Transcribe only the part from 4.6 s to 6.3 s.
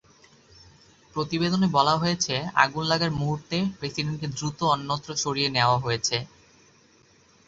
অন্যত্র সরিয়ে নেওয়া হয়েছে।